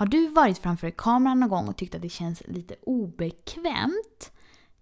[0.00, 4.32] Har du varit framför kameran någon gång och tyckt att det känns lite obekvämt?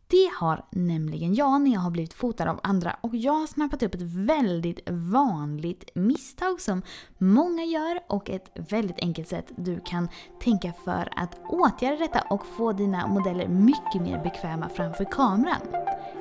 [0.07, 3.83] Det har nämligen jag när jag har blivit fotad av andra och jag har snappat
[3.83, 6.83] upp ett väldigt vanligt misstag som
[7.19, 10.09] många gör och ett väldigt enkelt sätt du kan
[10.41, 15.61] tänka för att åtgärda detta och få dina modeller mycket mer bekväma framför kameran.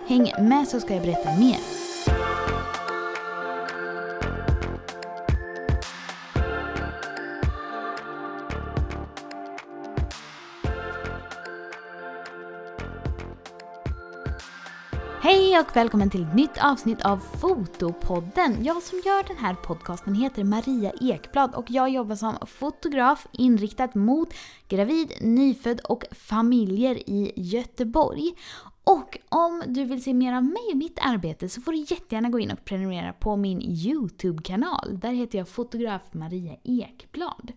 [0.07, 1.86] Häng med så ska jag berätta mer.
[15.57, 18.63] Hej och välkommen till ett nytt avsnitt av Fotopodden.
[18.63, 23.89] Jag som gör den här podcasten heter Maria Ekblad och jag jobbar som fotograf inriktad
[23.93, 24.33] mot
[24.67, 28.33] gravid, nyfödd och familjer i Göteborg.
[28.83, 32.29] Och om du vill se mer av mig och mitt arbete så får du jättegärna
[32.29, 34.99] gå in och prenumerera på min YouTube-kanal.
[34.99, 37.51] Där heter jag fotograf Maria Ekblad.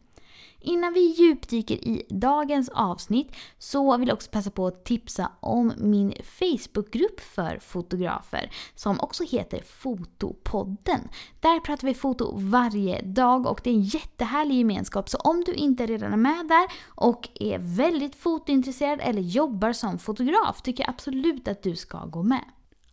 [0.61, 5.73] Innan vi djupdyker i dagens avsnitt så vill jag också passa på att tipsa om
[5.77, 11.09] min Facebookgrupp för fotografer som också heter Fotopodden.
[11.41, 15.55] Där pratar vi foto varje dag och det är en jättehärlig gemenskap så om du
[15.55, 20.91] inte redan är med där och är väldigt fotointresserad eller jobbar som fotograf tycker jag
[20.91, 22.45] absolut att du ska gå med.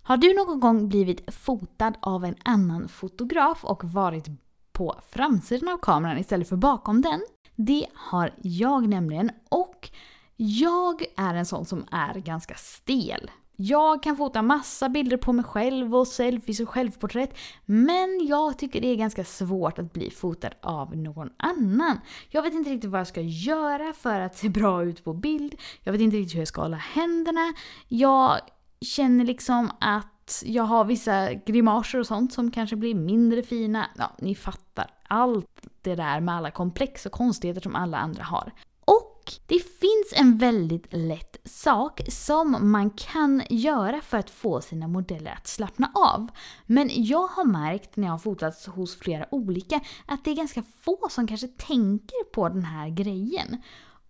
[0.02, 4.26] Har du någon gång blivit fotad av en annan fotograf och varit
[4.72, 7.22] på framsidan av kameran istället för bakom den?
[7.60, 9.90] Det har jag nämligen och
[10.36, 13.32] jag är en sån som är ganska stel.
[13.56, 18.82] Jag kan fota massa bilder på mig själv och selfies och självporträtt men jag tycker
[18.82, 22.00] det är ganska svårt att bli fotad av någon annan.
[22.30, 25.56] Jag vet inte riktigt vad jag ska göra för att se bra ut på bild.
[25.84, 27.54] Jag vet inte riktigt hur jag ska hålla händerna.
[27.88, 28.40] Jag
[28.82, 33.90] känner liksom att jag har vissa grimaser och sånt som kanske blir mindre fina.
[33.98, 34.94] Ja, ni fattar.
[35.08, 38.52] Allt det där med alla komplex och konstigheter som alla andra har.
[38.86, 44.88] Och det finns en väldigt lätt sak som man kan göra för att få sina
[44.88, 46.28] modeller att slappna av.
[46.66, 50.64] Men jag har märkt när jag har fotat hos flera olika att det är ganska
[50.82, 53.62] få som kanske tänker på den här grejen.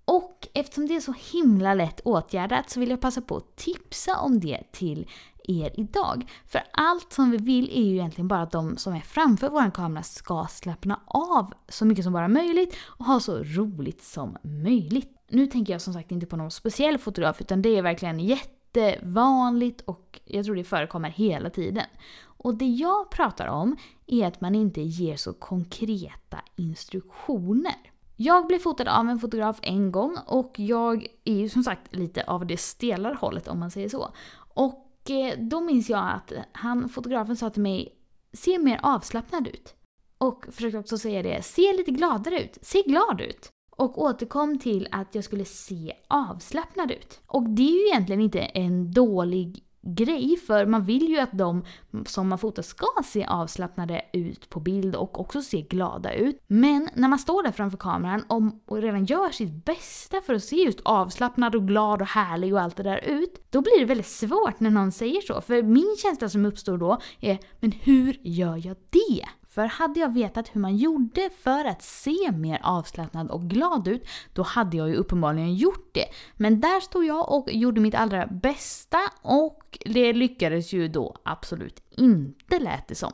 [0.05, 4.19] Och eftersom det är så himla lätt åtgärdat så vill jag passa på att tipsa
[4.19, 5.09] om det till
[5.47, 6.29] er idag.
[6.45, 9.71] För allt som vi vill är ju egentligen bara att de som är framför vår
[9.71, 15.13] kamera ska slappna av så mycket som bara möjligt och ha så roligt som möjligt.
[15.29, 19.81] Nu tänker jag som sagt inte på någon speciell fotograf utan det är verkligen jättevanligt
[19.81, 21.85] och jag tror det förekommer hela tiden.
[22.23, 23.77] Och det jag pratar om
[24.07, 27.75] är att man inte ger så konkreta instruktioner.
[28.15, 32.23] Jag blev fotad av en fotograf en gång och jag är ju som sagt lite
[32.23, 34.09] av det stelare hållet om man säger så.
[34.53, 37.97] Och Eh, då minns jag att han, fotografen sa till mig
[38.33, 39.75] Se mer avslappnad ut.
[40.17, 43.49] Och försökte också säga det, se lite gladare ut, se glad ut.
[43.71, 47.21] Och återkom till att jag skulle se avslappnad ut.
[47.27, 49.63] Och det är ju egentligen inte en dålig
[49.95, 51.63] grej för man vill ju att de
[52.05, 56.43] som man fotar ska se avslappnade ut på bild och också se glada ut.
[56.47, 58.23] Men när man står där framför kameran
[58.65, 62.61] och redan gör sitt bästa för att se just avslappnad och glad och härlig och
[62.61, 65.41] allt det där ut, då blir det väldigt svårt när någon säger så.
[65.41, 69.25] För min känsla som uppstår då är, men hur gör jag det?
[69.57, 74.07] För hade jag vetat hur man gjorde för att se mer avslappnad och glad ut,
[74.33, 76.05] då hade jag ju uppenbarligen gjort det.
[76.33, 81.83] Men där stod jag och gjorde mitt allra bästa och det lyckades ju då absolut
[81.89, 83.11] inte lät det som.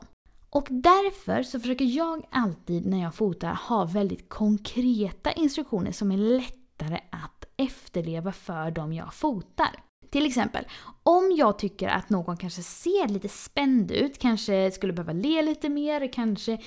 [0.50, 6.18] Och därför så försöker jag alltid när jag fotar ha väldigt konkreta instruktioner som är
[6.18, 9.84] lättare att efterleva för dem jag fotar.
[10.10, 10.66] Till exempel,
[11.04, 15.70] om jag tycker att någon kanske ser lite spänd ut, kanske skulle behöva le lite
[15.70, 16.58] mer, kanske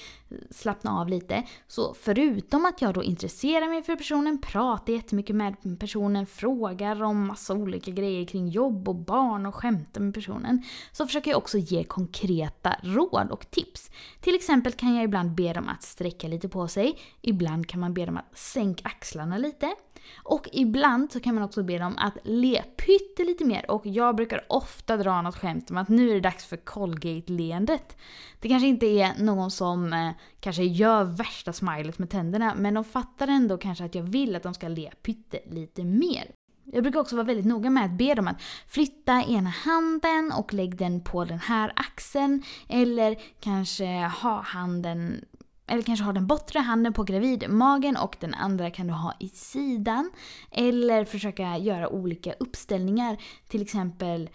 [0.50, 1.42] slappna av lite.
[1.66, 7.26] Så förutom att jag då intresserar mig för personen, pratar jättemycket med personen, frågar om
[7.26, 10.62] massa olika grejer kring jobb och barn och skämtar med personen.
[10.92, 13.90] Så försöker jag också ge konkreta råd och tips.
[14.20, 17.94] Till exempel kan jag ibland be dem att sträcka lite på sig, ibland kan man
[17.94, 19.74] be dem att sänka axlarna lite.
[20.22, 24.25] Och ibland så kan man också be dem att le pyttelite mer och jag brukar
[24.48, 27.96] ofta dra något skämt om att nu är det dags för Colgate-leendet.
[28.40, 32.84] Det kanske inte är någon som eh, kanske gör värsta smilet med tänderna men de
[32.84, 36.30] fattar ändå kanske att jag vill att de ska le pyttelite mer.
[36.72, 40.54] Jag brukar också vara väldigt noga med att be dem att flytta ena handen och
[40.54, 42.42] lägg den på den här axeln.
[42.68, 45.24] Eller kanske ha handen
[45.66, 49.28] eller kanske ha den bortre handen på gravidmagen och den andra kan du ha i
[49.28, 50.10] sidan.
[50.50, 53.16] Eller försöka göra olika uppställningar.
[53.48, 54.30] Till exempel,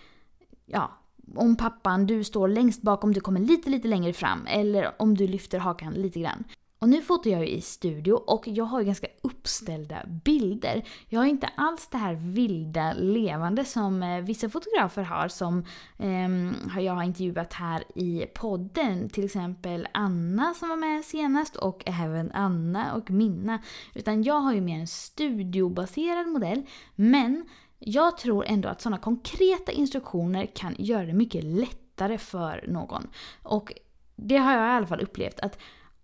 [0.66, 0.92] ja,
[1.36, 4.48] om pappan, du står längst bak om du kommer lite, lite längre fram.
[4.48, 6.44] Eller om du lyfter hakan lite grann.
[6.82, 10.84] Och nu fotar jag ju i studio och jag har ju ganska uppställda bilder.
[11.10, 15.66] Jag har inte alls det här vilda levande som eh, vissa fotografer har som
[15.98, 19.10] eh, jag har intervjuat här i podden.
[19.10, 23.60] Till exempel Anna som var med senast och även Anna och Minna.
[23.94, 26.64] Utan jag har ju mer en studiobaserad modell.
[26.96, 27.46] Men
[27.80, 33.08] jag tror ändå att sådana konkreta instruktioner kan göra det mycket lättare för någon.
[33.44, 33.74] Och
[34.16, 35.58] det har jag i alla fall upplevt att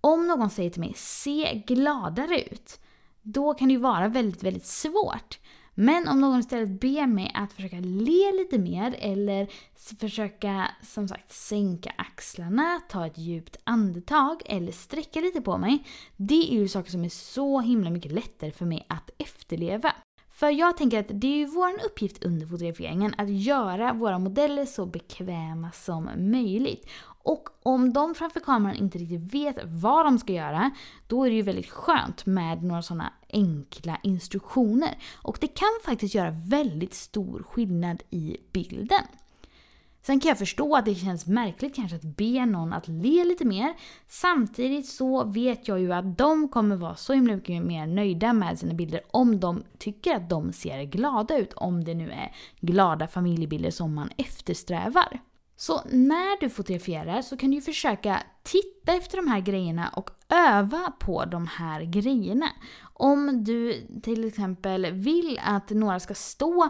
[0.08, 2.80] om någon säger till mig “se gladare ut”
[3.22, 5.40] då kan det ju vara väldigt, väldigt svårt.
[5.80, 9.48] Men om någon istället ber mig att försöka le lite mer eller
[10.00, 15.84] försöka som sagt sänka axlarna, ta ett djupt andetag eller sträcka lite på mig.
[16.16, 19.94] Det är ju saker som är så himla mycket lättare för mig att efterleva.
[20.30, 24.66] För jag tänker att det är ju vår uppgift under fotograferingen att göra våra modeller
[24.66, 26.90] så bekväma som möjligt.
[27.28, 30.72] Och om de framför kameran inte riktigt vet vad de ska göra,
[31.08, 34.98] då är det ju väldigt skönt med några sådana enkla instruktioner.
[35.16, 39.04] Och det kan faktiskt göra väldigt stor skillnad i bilden.
[40.02, 43.46] Sen kan jag förstå att det känns märkligt kanske att be någon att le lite
[43.46, 43.74] mer.
[44.08, 48.60] Samtidigt så vet jag ju att de kommer vara så himla mycket mer nöjda med
[48.60, 51.54] sina bilder om de tycker att de ser glada ut.
[51.54, 55.20] Om det nu är glada familjebilder som man eftersträvar.
[55.60, 60.92] Så när du fotograferar så kan du försöka titta efter de här grejerna och öva
[61.00, 62.50] på de här grejerna.
[62.94, 66.70] Om du till exempel vill att några ska stå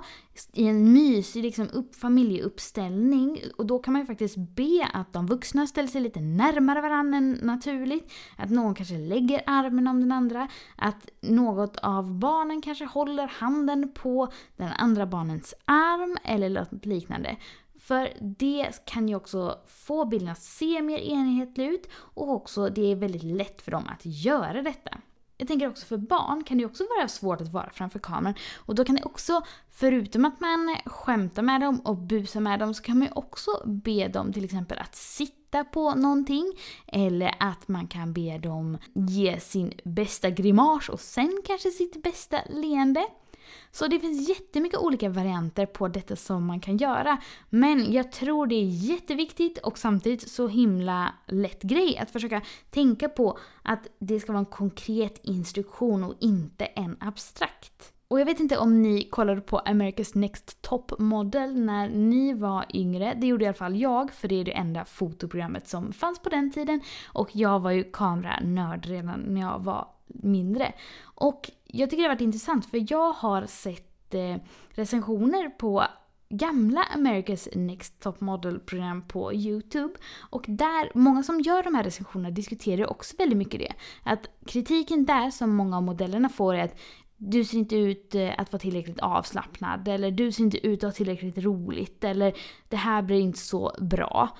[0.53, 5.27] i en mysig liksom, upp, familjeuppställning och då kan man ju faktiskt be att de
[5.27, 8.11] vuxna ställer sig lite närmare varandra än naturligt.
[8.37, 10.47] Att någon kanske lägger armen om den andra.
[10.75, 17.37] Att något av barnen kanske håller handen på den andra barnens arm eller något liknande.
[17.87, 22.91] För det kan ju också få bilden att se mer enhetlig ut och också det
[22.91, 24.97] är väldigt lätt för dem att göra detta.
[25.37, 28.35] Jag tänker också för barn kan det också vara svårt att vara framför kameran.
[28.55, 29.41] Och då kan det också,
[29.71, 33.51] förutom att man skämtar med dem och busar med dem, så kan man ju också
[33.65, 36.53] be dem till exempel att sitta på någonting.
[36.87, 42.37] Eller att man kan be dem ge sin bästa grimas och sen kanske sitt bästa
[42.49, 43.07] leende.
[43.71, 47.17] Så det finns jättemycket olika varianter på detta som man kan göra.
[47.49, 53.09] Men jag tror det är jätteviktigt och samtidigt så himla lätt grej att försöka tänka
[53.09, 57.93] på att det ska vara en konkret instruktion och inte en abstrakt.
[58.09, 62.65] Och jag vet inte om ni kollade på America's Next Top Model när ni var
[62.73, 63.13] yngre.
[63.17, 66.29] Det gjorde i alla fall jag, för det är det enda fotoprogrammet som fanns på
[66.29, 66.81] den tiden.
[67.07, 70.73] Och jag var ju kameranörd redan när jag var mindre.
[71.03, 74.35] Och jag tycker det har varit intressant för jag har sett eh,
[74.69, 75.83] recensioner på
[76.29, 79.93] gamla America's Next Top Model-program på YouTube.
[80.29, 83.73] Och där, många som gör de här recensionerna diskuterar också väldigt mycket det.
[84.03, 86.79] Att kritiken där som många av modellerna får är att
[87.17, 90.87] du ser inte ut eh, att vara tillräckligt avslappnad, eller du ser inte ut att
[90.87, 92.33] ha tillräckligt roligt, eller
[92.69, 94.37] det här blir inte så bra.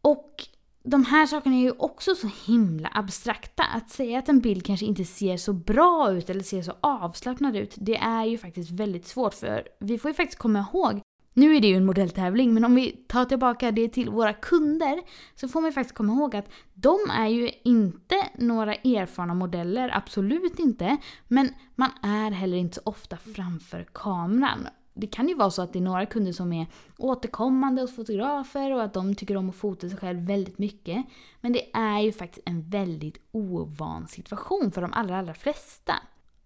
[0.00, 0.46] Och
[0.86, 3.62] de här sakerna är ju också så himla abstrakta.
[3.62, 7.56] Att säga att en bild kanske inte ser så bra ut eller ser så avslappnad
[7.56, 11.00] ut, det är ju faktiskt väldigt svårt för vi får ju faktiskt komma ihåg
[11.36, 15.00] nu är det ju en modelltävling, men om vi tar tillbaka det till våra kunder
[15.34, 19.90] så får man ju faktiskt komma ihåg att de är ju inte några erfarna modeller,
[19.96, 20.96] absolut inte.
[21.28, 25.72] Men man är heller inte så ofta framför kameran det kan ju vara så att
[25.72, 26.66] det är några kunder som är
[26.98, 31.06] återkommande hos fotografer och att de tycker om att fota sig själv väldigt mycket.
[31.40, 35.94] Men det är ju faktiskt en väldigt ovan situation för de allra, allra flesta.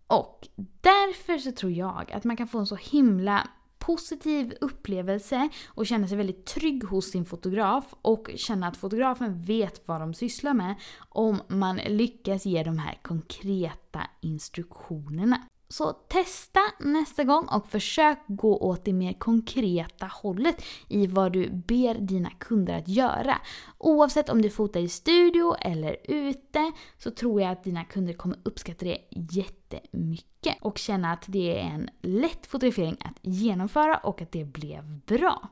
[0.06, 0.48] Och
[0.80, 6.08] därför så tror jag att man kan få en så himla positiv upplevelse och känna
[6.08, 10.74] sig väldigt trygg hos sin fotograf och känna att fotografen vet vad de sysslar med
[11.08, 15.40] om man lyckas ge de här konkreta instruktionerna.
[15.72, 21.50] Så testa nästa gång och försök gå åt det mer konkreta hållet i vad du
[21.50, 23.38] ber dina kunder att göra.
[23.78, 28.38] Oavsett om du fotar i studio eller ute så tror jag att dina kunder kommer
[28.42, 34.32] uppskatta det jättemycket och känna att det är en lätt fotografering att genomföra och att
[34.32, 35.48] det blev bra.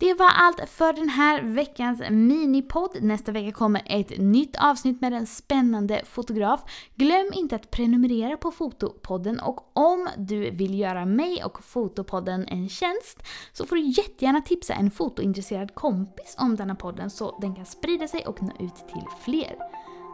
[0.00, 2.98] Det var allt för den här veckans minipodd.
[3.02, 6.60] Nästa vecka kommer ett nytt avsnitt med en spännande fotograf.
[6.94, 12.68] Glöm inte att prenumerera på Fotopodden och om du vill göra mig och Fotopodden en
[12.68, 17.66] tjänst så får du jättegärna tipsa en fotointresserad kompis om denna podden så den kan
[17.66, 19.56] sprida sig och nå ut till fler.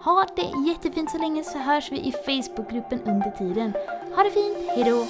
[0.04, 3.72] Ha det jättefint så länge så hörs vi i Facebookgruppen under tiden.
[4.16, 5.06] Ha det fint, hejdå!